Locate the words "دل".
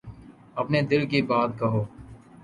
0.81-1.01